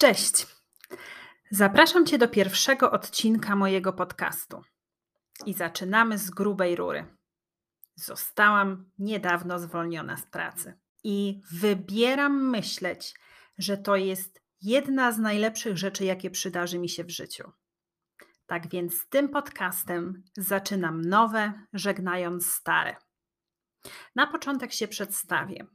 [0.00, 0.46] Cześć.
[1.50, 4.62] Zapraszam Cię do pierwszego odcinka mojego podcastu.
[5.46, 7.16] I zaczynamy z grubej rury.
[7.94, 13.14] Zostałam niedawno zwolniona z pracy i wybieram myśleć,
[13.58, 17.52] że to jest jedna z najlepszych rzeczy, jakie przydarzy mi się w życiu.
[18.46, 22.96] Tak więc z tym podcastem zaczynam nowe, żegnając stare.
[24.14, 25.66] Na początek się przedstawię.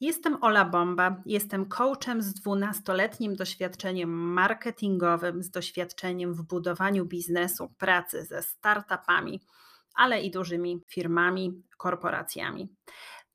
[0.00, 8.24] Jestem Ola Bomba, jestem coachem z 12-letnim doświadczeniem marketingowym, z doświadczeniem w budowaniu biznesu, pracy
[8.24, 9.40] ze startupami,
[9.94, 12.68] ale i dużymi firmami, korporacjami.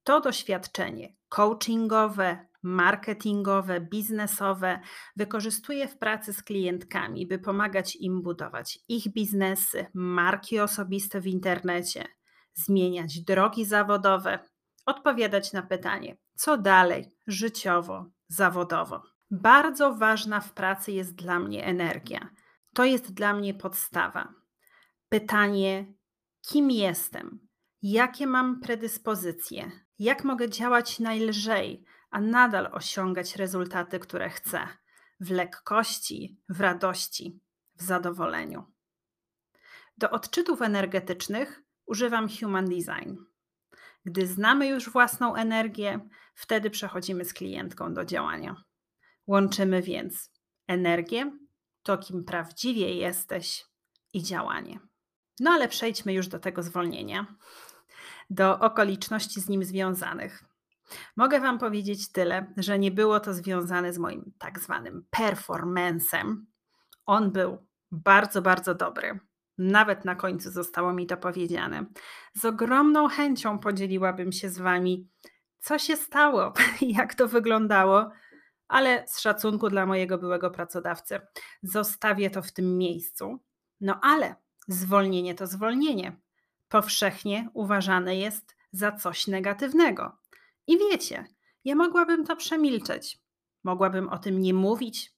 [0.03, 4.80] To doświadczenie coachingowe, marketingowe, biznesowe
[5.16, 12.05] wykorzystuję w pracy z klientkami, by pomagać im budować ich biznesy, marki osobiste w internecie,
[12.53, 14.39] zmieniać drogi zawodowe,
[14.86, 19.04] odpowiadać na pytanie, co dalej, życiowo, zawodowo.
[19.32, 22.30] Bardzo ważna w pracy jest dla mnie energia.
[22.74, 24.34] To jest dla mnie podstawa.
[25.09, 25.94] Pytanie,
[26.42, 27.48] kim jestem?
[27.81, 29.72] Jakie mam predyspozycje?
[30.00, 34.68] Jak mogę działać najlżej, a nadal osiągać rezultaty, które chcę?
[35.20, 37.42] W lekkości, w radości,
[37.76, 38.64] w zadowoleniu.
[39.98, 43.16] Do odczytów energetycznych używam Human Design.
[44.06, 46.00] Gdy znamy już własną energię,
[46.40, 48.64] wtedy przechodzimy z klientką do działania.
[49.28, 50.32] Łączymy więc
[50.68, 51.31] energię,
[51.84, 53.66] to kim prawdziwie jesteś
[54.14, 54.80] i działanie.
[55.40, 57.36] No ale przejdźmy już do tego zwolnienia,
[58.30, 60.44] do okoliczności z nim związanych.
[61.16, 66.48] Mogę Wam powiedzieć tyle, że nie było to związane z moim tak zwanym performancem.
[67.06, 69.20] On był bardzo, bardzo dobry.
[69.58, 71.86] Nawet na końcu zostało mi to powiedziane.
[72.34, 75.09] Z ogromną chęcią podzieliłabym się z Wami,
[75.60, 78.12] co się stało, jak to wyglądało,
[78.68, 81.20] ale z szacunku dla mojego byłego pracodawcy
[81.64, 83.40] zostawię to w tym miejscu.
[83.82, 84.36] No ale
[84.68, 86.18] zwolnienie to zwolnienie.
[86.70, 90.18] Powszechnie uważane jest za coś negatywnego.
[90.68, 91.25] I wiecie,
[91.66, 93.19] ja mogłabym to przemilczeć.
[93.64, 95.14] Mogłabym o tym nie mówić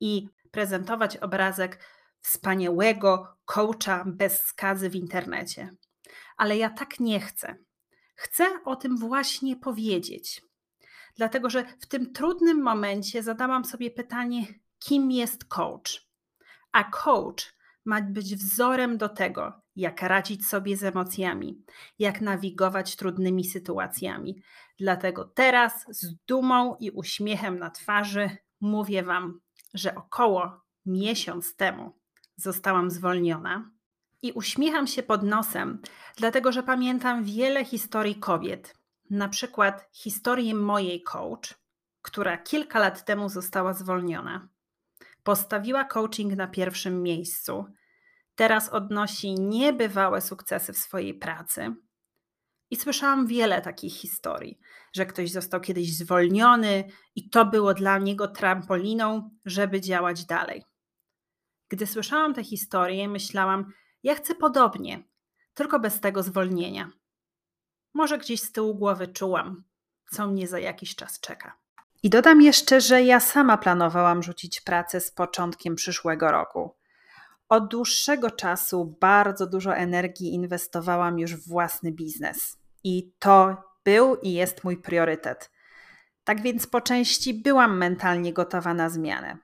[0.00, 1.78] i prezentować obrazek
[2.20, 5.74] wspaniałego coacha bez skazy w internecie.
[6.36, 7.56] Ale ja tak nie chcę.
[8.20, 10.42] Chcę o tym właśnie powiedzieć.
[11.16, 14.46] Dlatego, że w tym trudnym momencie zadałam sobie pytanie,
[14.78, 16.08] kim jest coach?
[16.72, 17.54] A coach
[17.84, 21.64] ma być wzorem do tego, jak radzić sobie z emocjami,
[21.98, 24.42] jak nawigować trudnymi sytuacjami.
[24.78, 29.40] Dlatego teraz z dumą i uśmiechem na twarzy mówię Wam,
[29.74, 31.98] że około miesiąc temu
[32.36, 33.70] zostałam zwolniona.
[34.22, 35.82] I uśmiecham się pod nosem,
[36.16, 38.74] dlatego że pamiętam wiele historii kobiet,
[39.10, 41.54] na przykład historię mojej coach,
[42.02, 44.48] która kilka lat temu została zwolniona.
[45.22, 47.64] Postawiła coaching na pierwszym miejscu.
[48.34, 51.74] Teraz odnosi niebywałe sukcesy w swojej pracy.
[52.70, 54.58] I słyszałam wiele takich historii,
[54.92, 60.64] że ktoś został kiedyś zwolniony i to było dla niego trampoliną, żeby działać dalej.
[61.68, 63.72] Gdy słyszałam tę historię, myślałam,
[64.02, 65.02] ja chcę podobnie,
[65.54, 66.90] tylko bez tego zwolnienia.
[67.94, 69.64] Może gdzieś z tyłu głowy czułam,
[70.10, 71.56] co mnie za jakiś czas czeka.
[72.02, 76.76] I dodam jeszcze, że ja sama planowałam rzucić pracę z początkiem przyszłego roku.
[77.48, 82.58] Od dłuższego czasu bardzo dużo energii inwestowałam już w własny biznes.
[82.84, 85.50] I to był i jest mój priorytet.
[86.24, 89.38] Tak więc po części byłam mentalnie gotowa na zmianę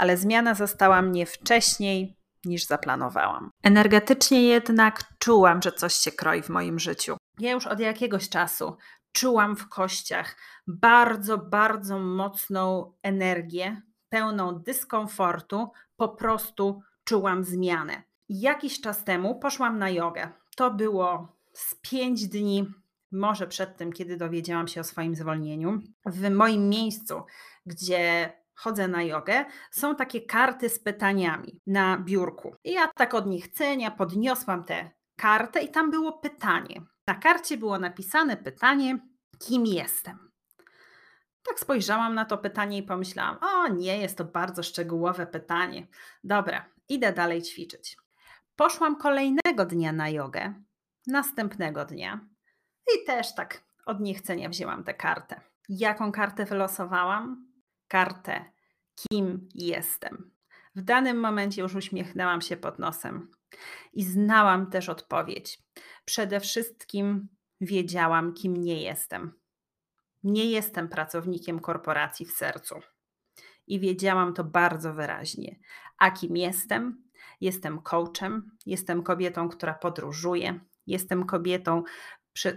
[0.00, 3.50] ale zmiana zastała mnie wcześniej niż zaplanowałam.
[3.62, 7.16] Energetycznie jednak czułam, że coś się kroi w moim życiu.
[7.38, 8.76] Ja już od jakiegoś czasu
[9.12, 10.36] czułam w kościach
[10.66, 18.02] bardzo, bardzo mocną energię, pełną dyskomfortu, po prostu czułam zmianę.
[18.28, 20.28] Jakiś czas temu poszłam na jogę.
[20.56, 22.66] To było z pięć dni,
[23.12, 25.78] może przed tym, kiedy dowiedziałam się o swoim zwolnieniu.
[26.06, 27.22] W moim miejscu,
[27.66, 32.56] gdzie chodzę na jogę, są takie karty z pytaniami na biurku.
[32.64, 36.82] I ja tak od niechcenia podniosłam tę kartę i tam było pytanie.
[37.06, 38.98] Na karcie było napisane pytanie,
[39.38, 40.30] kim jestem.
[41.42, 45.86] Tak spojrzałam na to pytanie i pomyślałam: O, nie, jest to bardzo szczegółowe pytanie.
[46.24, 47.96] Dobra, idę dalej ćwiczyć.
[48.56, 50.54] Poszłam kolejnego dnia na jogę,
[51.06, 52.20] następnego dnia
[52.94, 55.40] i też tak od niechcenia wzięłam tę kartę.
[55.68, 57.49] Jaką kartę wylosowałam?
[57.90, 58.44] Kartę,
[58.94, 60.30] kim jestem.
[60.74, 63.30] W danym momencie już uśmiechnęłam się pod nosem
[63.92, 65.58] i znałam też odpowiedź.
[66.04, 67.28] Przede wszystkim
[67.60, 69.32] wiedziałam, kim nie jestem.
[70.22, 72.74] Nie jestem pracownikiem korporacji w sercu.
[73.66, 75.56] i wiedziałam to bardzo wyraźnie.
[75.98, 77.04] A kim jestem?
[77.40, 81.82] Jestem coachem, jestem kobietą, która podróżuje, jestem kobietą,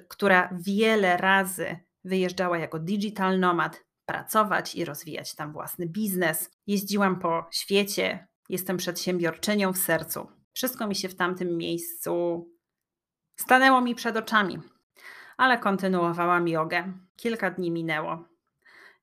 [0.10, 6.52] która wiele razy wyjeżdżała jako digital nomad pracować i rozwijać tam własny biznes.
[6.68, 10.28] Jeździłam po świecie, jestem przedsiębiorczynią w sercu.
[10.54, 12.46] Wszystko mi się w tamtym miejscu
[13.36, 14.60] stanęło mi przed oczami,
[15.38, 16.94] ale kontynuowałam jogę.
[17.16, 18.34] Kilka dni minęło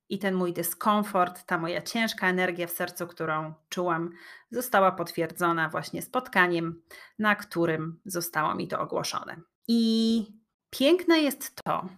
[0.09, 4.11] i ten mój dyskomfort, ta moja ciężka energia w sercu, którą czułam,
[4.51, 6.83] została potwierdzona właśnie spotkaniem,
[7.19, 9.41] na którym zostało mi to ogłoszone.
[9.69, 10.25] I
[10.71, 11.89] piękne jest to,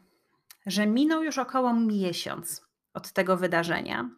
[0.66, 4.10] że minął już około miesiąc od tego wydarzenia,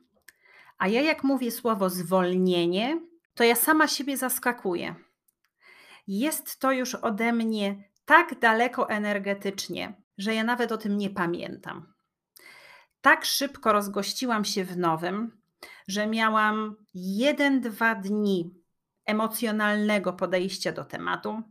[0.78, 3.00] a ja, jak mówię słowo zwolnienie,
[3.34, 4.94] to ja sama siebie zaskakuję.
[6.06, 11.94] Jest to już ode mnie tak daleko energetycznie, że ja nawet o tym nie pamiętam
[13.04, 15.40] tak szybko rozgościłam się w nowym,
[15.88, 18.54] że miałam jeden, dwa dni
[19.06, 21.42] emocjonalnego podejścia do tematu.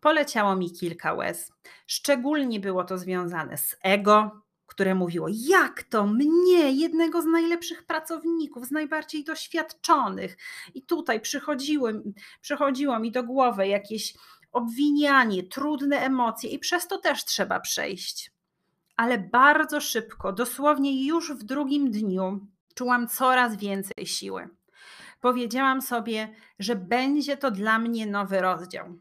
[0.00, 1.52] Poleciało mi kilka łez.
[1.86, 8.66] Szczególnie było to związane z ego, które mówiło: Jak to mnie, jednego z najlepszych pracowników,
[8.66, 10.36] z najbardziej doświadczonych.
[10.74, 11.88] I tutaj przychodziło,
[12.40, 14.14] przychodziło mi do głowy jakieś
[14.52, 18.38] obwinianie, trudne emocje, i przez to też trzeba przejść
[18.98, 24.48] ale bardzo szybko, dosłownie już w drugim dniu, czułam coraz więcej siły.
[25.20, 28.98] Powiedziałam sobie, że będzie to dla mnie nowy rozdział,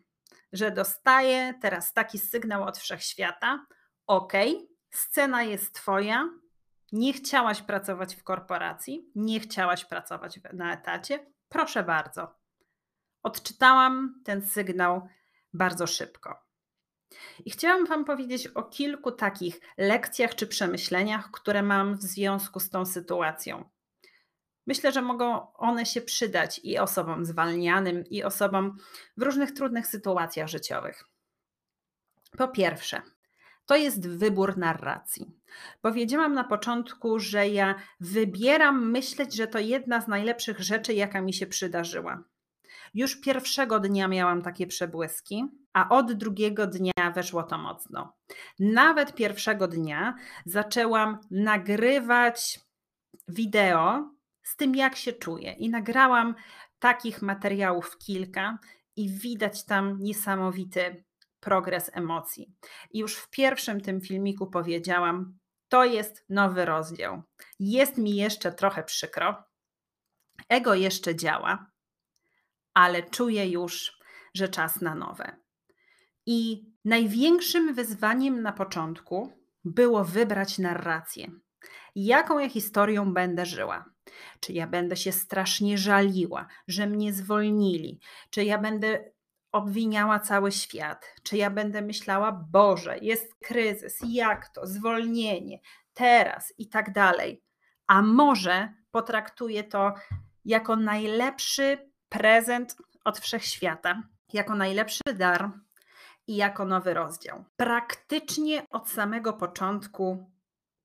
[0.53, 3.65] że dostaję teraz taki sygnał od wszechświata:
[4.07, 4.33] OK,
[4.89, 6.29] scena jest Twoja,
[6.91, 12.35] nie chciałaś pracować w korporacji, nie chciałaś pracować na etacie, proszę bardzo.
[13.23, 15.07] Odczytałam ten sygnał
[15.53, 16.47] bardzo szybko.
[17.45, 22.69] I chciałam Wam powiedzieć o kilku takich lekcjach czy przemyśleniach, które mam w związku z
[22.69, 23.69] tą sytuacją.
[24.67, 28.77] Myślę, że mogą one się przydać i osobom zwalnianym, i osobom
[29.17, 31.03] w różnych trudnych sytuacjach życiowych.
[32.37, 33.01] Po pierwsze,
[33.67, 35.31] to jest wybór narracji.
[35.81, 41.33] Powiedziałam na początku, że ja wybieram myśleć, że to jedna z najlepszych rzeczy, jaka mi
[41.33, 42.23] się przydarzyła.
[42.93, 45.43] Już pierwszego dnia miałam takie przebłyski,
[45.73, 48.13] a od drugiego dnia weszło to mocno.
[48.59, 50.15] Nawet pierwszego dnia
[50.45, 52.59] zaczęłam nagrywać
[53.27, 54.09] wideo
[54.43, 56.35] z tym, jak się czuję, i nagrałam
[56.79, 58.57] takich materiałów kilka,
[58.95, 61.03] i widać tam niesamowity
[61.39, 62.53] progres emocji.
[62.91, 65.37] I już w pierwszym tym filmiku powiedziałam:
[65.67, 67.21] To jest nowy rozdział.
[67.59, 69.43] Jest mi jeszcze trochę przykro.
[70.49, 71.71] Ego jeszcze działa,
[72.73, 73.99] ale czuję już,
[74.33, 75.37] że czas na nowe.
[76.25, 79.31] I największym wyzwaniem na początku
[79.65, 81.31] było wybrać narrację.
[81.95, 83.85] Jaką ja historią będę żyła?
[84.39, 87.99] Czy ja będę się strasznie żaliła, że mnie zwolnili?
[88.29, 89.11] Czy ja będę
[89.51, 91.15] obwiniała cały świat?
[91.23, 95.59] Czy ja będę myślała, Boże, jest kryzys, jak to, zwolnienie,
[95.93, 97.43] teraz i tak dalej?
[97.87, 99.93] A może potraktuję to
[100.45, 104.03] jako najlepszy prezent od wszechświata,
[104.33, 105.51] jako najlepszy dar
[106.27, 107.45] i jako nowy rozdział.
[107.55, 110.31] Praktycznie od samego początku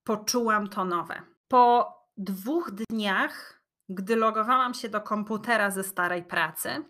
[0.05, 1.23] poczułam to nowe.
[1.49, 6.85] Po dwóch dniach, gdy logowałam się do komputera ze starej pracy,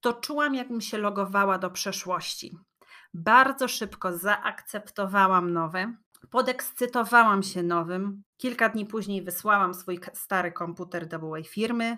[0.00, 2.58] to czułam, jakbym się logowała do przeszłości.
[3.14, 5.96] Bardzo szybko zaakceptowałam nowe,
[6.30, 8.22] podekscytowałam się nowym.
[8.36, 11.96] Kilka dni później wysłałam swój stary komputer do byłej firmy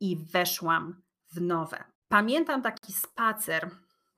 [0.00, 1.02] i weszłam
[1.32, 1.84] w nowe.
[2.08, 3.70] Pamiętam taki spacer,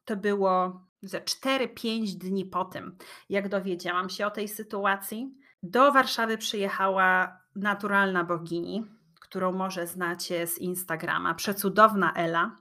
[0.04, 2.96] to było ze 4-5 dni po tym,
[3.28, 5.34] jak dowiedziałam się o tej sytuacji.
[5.62, 8.86] Do Warszawy przyjechała naturalna bogini,
[9.20, 12.56] którą może znacie z Instagrama, przecudowna Ela,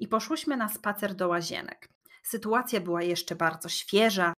[0.00, 1.88] i poszłyśmy na spacer do łazienek.
[2.22, 4.32] Sytuacja była jeszcze bardzo świeża,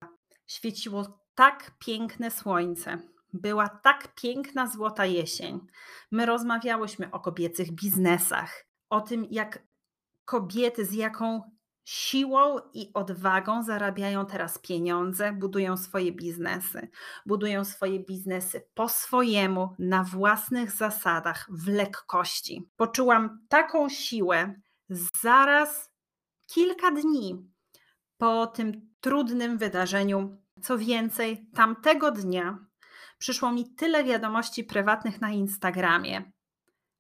[0.47, 2.99] świeciło tak piękne słońce,
[3.33, 5.61] była tak piękna złota jesień.
[6.11, 9.63] My rozmawiałyśmy o kobiecych biznesach, o tym, jak
[10.25, 11.43] kobiety z jaką
[11.85, 16.89] siłą i odwagą zarabiają teraz pieniądze, budują swoje biznesy.
[17.27, 22.71] Budują swoje biznesy po swojemu, na własnych zasadach, w lekkości.
[22.77, 24.55] Poczułam taką siłę
[25.23, 25.91] zaraz
[26.47, 27.51] kilka dni
[28.19, 30.43] po tym trudnym wydarzeniu.
[30.63, 32.59] Co więcej, tamtego dnia
[33.19, 36.33] przyszło mi tyle wiadomości prywatnych na Instagramie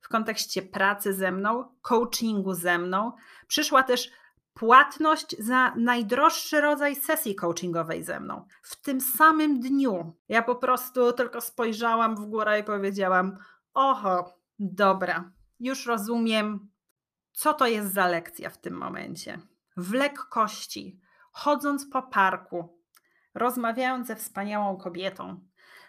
[0.00, 3.12] w kontekście pracy ze mną, coachingu ze mną.
[3.46, 4.10] Przyszła też
[4.54, 8.46] płatność za najdroższy rodzaj sesji coachingowej ze mną.
[8.62, 13.38] W tym samym dniu ja po prostu tylko spojrzałam w górę i powiedziałam:
[13.74, 16.70] Oho, Dobra, już rozumiem,
[17.32, 19.38] co to jest za lekcja w tym momencie.
[19.76, 21.00] W lekkości,
[21.32, 22.78] chodząc po parku,
[23.34, 25.40] rozmawiając ze wspaniałą kobietą,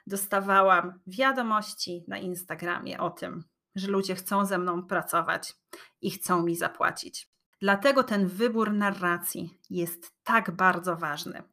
[0.07, 3.43] dostawałam wiadomości na Instagramie o tym,
[3.75, 5.53] że ludzie chcą ze mną pracować
[6.01, 7.29] i chcą mi zapłacić.
[7.61, 11.43] Dlatego ten wybór narracji jest tak bardzo ważny.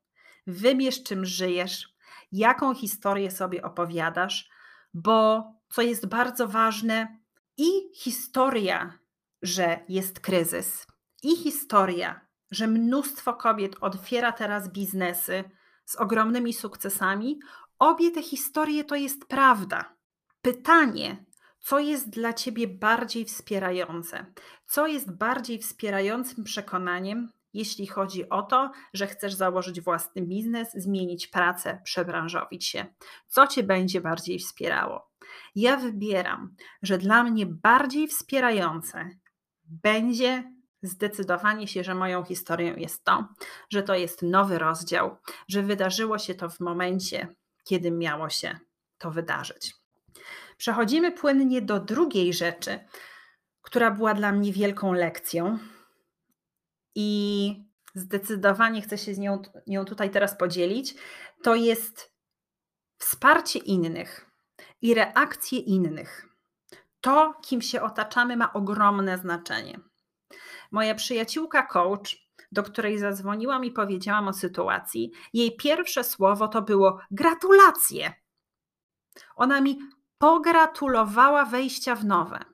[0.46, 1.94] Wybierz, czym żyjesz,
[2.32, 4.50] jaką historię sobie opowiadasz,
[4.94, 7.20] bo co jest bardzo ważne,
[7.56, 8.98] i historia,
[9.42, 10.86] że jest kryzys,
[11.22, 12.20] i historia,
[12.50, 15.44] że mnóstwo kobiet otwiera teraz biznesy
[15.84, 17.40] z ogromnymi sukcesami,
[17.78, 19.96] obie te historie to jest prawda.
[20.42, 21.24] Pytanie,
[21.60, 24.26] co jest dla ciebie bardziej wspierające?
[24.66, 31.26] Co jest bardziej wspierającym przekonaniem, jeśli chodzi o to, że chcesz założyć własny biznes, zmienić
[31.26, 32.86] pracę, przebranżowić się?
[33.26, 35.10] Co cię będzie bardziej wspierało?
[35.54, 39.08] Ja wybieram, że dla mnie bardziej wspierające
[39.70, 43.28] będzie zdecydowanie się, że moją historią jest to,
[43.70, 45.16] że to jest nowy rozdział,
[45.48, 47.28] że wydarzyło się to w momencie,
[47.64, 48.58] kiedy miało się
[48.98, 49.74] to wydarzyć.
[50.56, 52.78] Przechodzimy płynnie do drugiej rzeczy,
[53.62, 55.58] która była dla mnie wielką lekcją
[56.94, 60.94] i zdecydowanie chcę się z nią, nią tutaj teraz podzielić.
[61.42, 62.12] To jest
[62.98, 64.30] wsparcie innych
[64.82, 66.29] i reakcje innych.
[67.00, 69.80] To, kim się otaczamy, ma ogromne znaczenie.
[70.70, 72.16] Moja przyjaciółka coach,
[72.52, 78.12] do której zadzwoniłam i powiedziałam o sytuacji, jej pierwsze słowo to było gratulacje.
[79.36, 79.78] Ona mi
[80.18, 82.44] pogratulowała wejścia w nowe.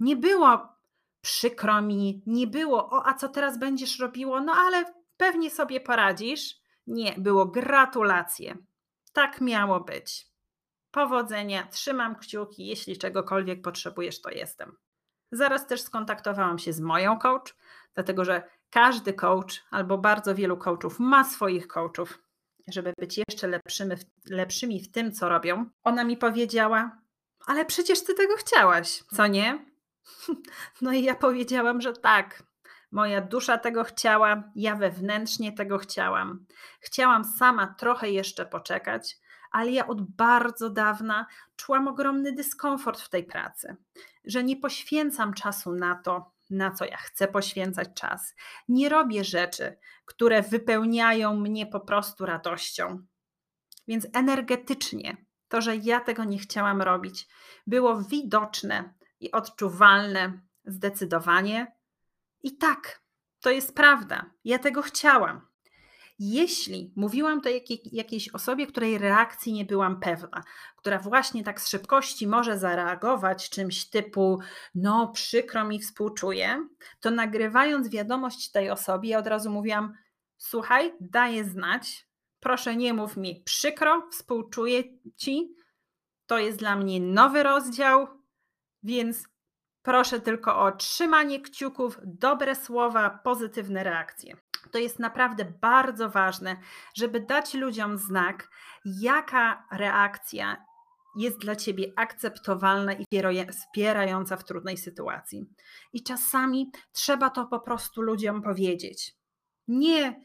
[0.00, 0.76] Nie było
[1.20, 4.84] przykro mi, nie było, o a co teraz będziesz robiło, no ale
[5.16, 6.54] pewnie sobie poradzisz.
[6.86, 8.56] Nie, było gratulacje.
[9.12, 10.26] Tak miało być.
[10.96, 14.76] Powodzenia, trzymam kciuki, jeśli czegokolwiek potrzebujesz, to jestem.
[15.32, 17.56] Zaraz też skontaktowałam się z moją coach,
[17.94, 22.18] dlatego że każdy coach albo bardzo wielu coachów ma swoich coachów,
[22.68, 23.96] żeby być jeszcze lepszymi,
[24.30, 25.66] lepszymi w tym, co robią.
[25.84, 26.98] Ona mi powiedziała,
[27.46, 29.66] ale przecież ty tego chciałaś, co nie?
[30.82, 32.42] No i ja powiedziałam, że tak.
[32.90, 36.46] Moja dusza tego chciała, ja wewnętrznie tego chciałam.
[36.80, 39.18] Chciałam sama trochę jeszcze poczekać,
[39.56, 43.76] ale ja od bardzo dawna czułam ogromny dyskomfort w tej pracy,
[44.24, 48.34] że nie poświęcam czasu na to, na co ja chcę poświęcać czas.
[48.68, 53.06] Nie robię rzeczy, które wypełniają mnie po prostu radością.
[53.88, 55.16] Więc energetycznie
[55.48, 57.28] to, że ja tego nie chciałam robić,
[57.66, 61.76] było widoczne i odczuwalne zdecydowanie.
[62.42, 63.02] I tak,
[63.40, 64.30] to jest prawda.
[64.44, 65.55] Ja tego chciałam.
[66.18, 70.42] Jeśli mówiłam to jakiej, jakiejś osobie, której reakcji nie byłam pewna,
[70.76, 74.38] która właśnie tak z szybkości może zareagować czymś typu,
[74.74, 76.68] no przykro mi, współczuję,
[77.00, 79.94] to nagrywając wiadomość tej osobie, ja od razu mówiłam,
[80.38, 82.08] słuchaj, daję znać,
[82.40, 84.82] proszę nie mów mi przykro, współczuję
[85.16, 85.54] ci,
[86.26, 88.06] to jest dla mnie nowy rozdział,
[88.82, 89.24] więc
[89.86, 94.36] proszę tylko o trzymanie kciuków, dobre słowa, pozytywne reakcje.
[94.70, 96.56] To jest naprawdę bardzo ważne,
[96.94, 98.48] żeby dać ludziom znak,
[98.84, 100.66] jaka reakcja
[101.16, 103.04] jest dla ciebie akceptowalna i
[103.50, 105.46] wspierająca w trudnej sytuacji.
[105.92, 109.14] I czasami trzeba to po prostu ludziom powiedzieć.
[109.68, 110.20] Nie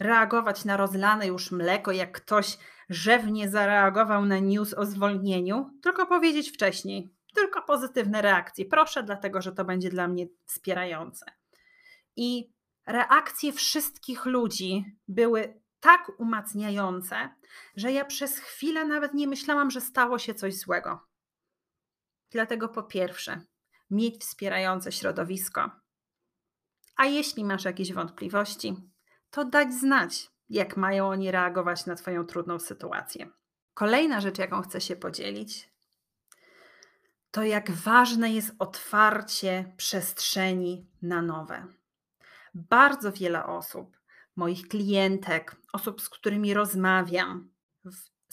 [0.00, 2.58] reagować na rozlane już mleko, jak ktoś
[2.88, 8.64] rzewnie zareagował na news o zwolnieniu, tylko powiedzieć wcześniej, tylko pozytywne reakcje.
[8.64, 11.26] Proszę, dlatego że to będzie dla mnie wspierające.
[12.16, 12.52] I
[12.86, 17.34] reakcje wszystkich ludzi były tak umacniające,
[17.76, 21.00] że ja przez chwilę nawet nie myślałam, że stało się coś złego.
[22.30, 23.40] Dlatego po pierwsze,
[23.90, 25.70] mieć wspierające środowisko.
[26.96, 28.76] A jeśli masz jakieś wątpliwości,
[29.30, 33.30] to dać znać, jak mają oni reagować na Twoją trudną sytuację.
[33.74, 35.71] Kolejna rzecz, jaką chcę się podzielić,
[37.32, 41.66] to jak ważne jest otwarcie przestrzeni na nowe.
[42.54, 44.00] Bardzo wiele osób,
[44.36, 47.50] moich klientek, osób, z którymi rozmawiam,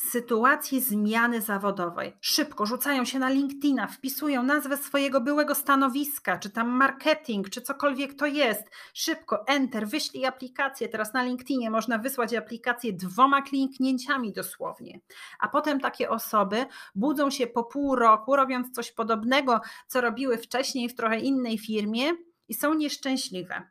[0.01, 6.69] sytuacji zmiany zawodowej szybko rzucają się na LinkedIna, wpisują nazwę swojego byłego stanowiska, czy tam
[6.69, 8.63] marketing, czy cokolwiek to jest.
[8.93, 10.89] Szybko, enter, wyślij aplikację.
[10.89, 14.99] Teraz na LinkedInie można wysłać aplikację dwoma kliknięciami dosłownie.
[15.39, 16.65] A potem takie osoby
[16.95, 22.11] budzą się po pół roku, robiąc coś podobnego, co robiły wcześniej w trochę innej firmie
[22.47, 23.69] i są nieszczęśliwe.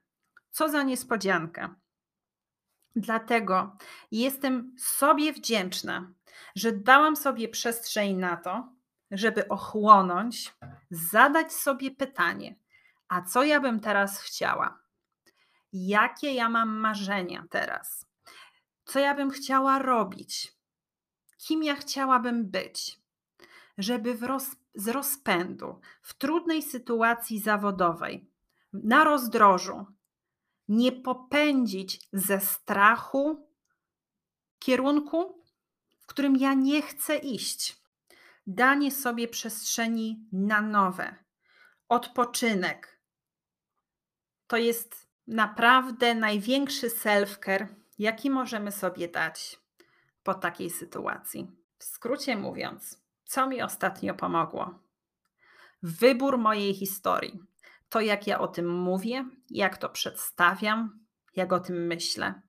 [0.50, 1.75] Co za niespodzianka.
[2.97, 3.76] Dlatego
[4.11, 6.12] jestem sobie wdzięczna,
[6.54, 8.73] że dałam sobie przestrzeń na to,
[9.11, 10.54] żeby ochłonąć,
[10.90, 12.57] zadać sobie pytanie:
[13.09, 14.78] a co ja bym teraz chciała?
[15.73, 18.07] Jakie ja mam marzenia teraz?
[18.85, 20.52] Co ja bym chciała robić?
[21.38, 23.00] Kim ja chciałabym być?
[23.78, 28.30] Żeby roz, z rozpędu, w trudnej sytuacji zawodowej,
[28.73, 29.87] na rozdrożu,
[30.68, 33.49] nie popędzić ze strachu
[34.59, 35.42] kierunku,
[36.09, 37.83] którym ja nie chcę iść.
[38.47, 41.15] Danie sobie przestrzeni na nowe,
[41.88, 43.00] odpoczynek.
[44.47, 47.67] To jest naprawdę największy self-care,
[47.99, 49.59] jaki możemy sobie dać
[50.23, 51.50] po takiej sytuacji.
[51.79, 54.79] W skrócie mówiąc, co mi ostatnio pomogło?
[55.83, 57.41] Wybór mojej historii.
[57.88, 62.43] To, jak ja o tym mówię, jak to przedstawiam, jak o tym myślę.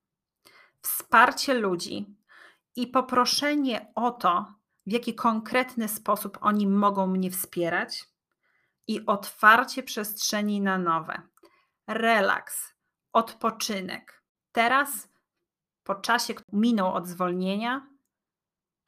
[0.81, 2.18] Wsparcie ludzi
[2.81, 4.53] i poproszenie o to,
[4.85, 8.09] w jaki konkretny sposób oni mogą mnie wspierać,
[8.87, 11.21] i otwarcie przestrzeni na nowe.
[11.87, 12.73] Relaks,
[13.13, 14.23] odpoczynek.
[14.51, 15.09] Teraz,
[15.83, 17.87] po czasie, który minął od zwolnienia,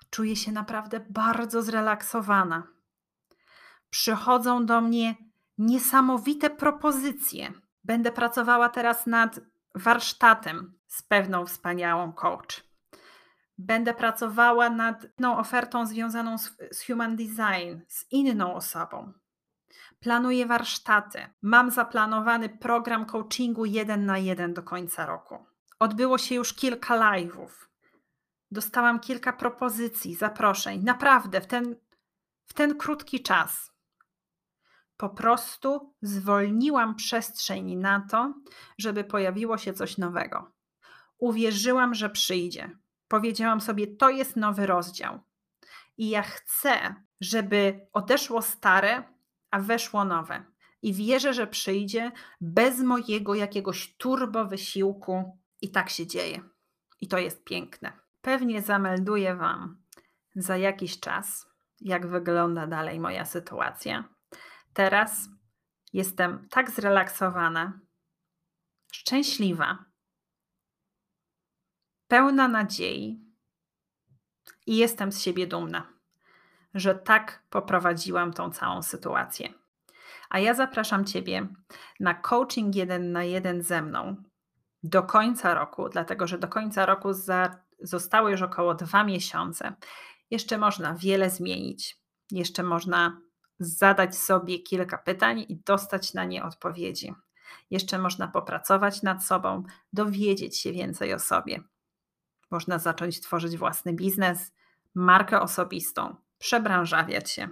[0.09, 2.67] czuję się naprawdę bardzo zrelaksowana.
[3.89, 5.15] Przychodzą do mnie
[5.57, 7.53] niesamowite propozycje.
[7.83, 9.39] Będę pracowała teraz nad
[9.75, 12.70] warsztatem z pewną wspaniałą coach.
[13.65, 19.13] Będę pracowała nad inną ofertą związaną z, z human design, z inną osobą.
[19.99, 21.27] Planuję warsztaty.
[21.41, 25.45] Mam zaplanowany program coachingu jeden na jeden do końca roku.
[25.79, 27.49] Odbyło się już kilka live'ów.
[28.51, 30.83] Dostałam kilka propozycji, zaproszeń.
[30.83, 31.75] Naprawdę w ten,
[32.45, 33.71] w ten krótki czas.
[34.97, 38.33] Po prostu zwolniłam przestrzeń na to,
[38.77, 40.51] żeby pojawiło się coś nowego.
[41.17, 42.80] Uwierzyłam, że przyjdzie.
[43.11, 45.19] Powiedziałam sobie, to jest nowy rozdział.
[45.97, 49.03] I ja chcę, żeby odeszło stare,
[49.51, 50.45] a weszło nowe.
[50.81, 55.39] I wierzę, że przyjdzie bez mojego jakiegoś turbo wysiłku.
[55.61, 56.41] I tak się dzieje.
[57.01, 57.93] I to jest piękne.
[58.21, 59.83] Pewnie zamelduję Wam
[60.35, 61.47] za jakiś czas,
[61.81, 64.03] jak wygląda dalej moja sytuacja.
[64.73, 65.29] Teraz
[65.93, 67.79] jestem tak zrelaksowana,
[68.91, 69.90] szczęśliwa,
[72.11, 73.19] pełna nadziei
[74.67, 75.87] i jestem z siebie dumna
[76.73, 79.53] że tak poprowadziłam tą całą sytuację.
[80.29, 81.47] A ja zapraszam Ciebie
[81.99, 84.15] na coaching jeden na jeden ze mną
[84.83, 89.75] do końca roku, dlatego że do końca roku za, zostały już około dwa miesiące.
[90.31, 91.97] Jeszcze można wiele zmienić,
[92.31, 93.21] jeszcze można
[93.59, 97.13] zadać sobie kilka pytań i dostać na nie odpowiedzi.
[97.69, 101.70] Jeszcze można popracować nad sobą, dowiedzieć się więcej o sobie.
[102.51, 104.51] Można zacząć tworzyć własny biznes,
[104.95, 107.47] markę osobistą, przebranżawiać się.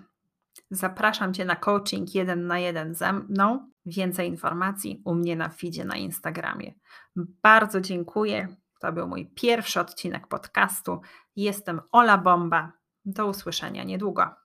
[0.72, 3.70] Zapraszam Cię na coaching jeden na jeden ze mną.
[3.86, 6.74] Więcej informacji u mnie na feedzie na Instagramie.
[7.16, 8.48] Bardzo dziękuję.
[8.80, 11.02] To był mój pierwszy odcinek podcastu.
[11.36, 12.72] Jestem Ola Bomba.
[13.06, 14.40] Do usłyszenia niedługo.